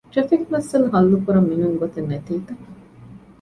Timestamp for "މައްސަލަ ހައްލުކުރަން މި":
0.53-1.55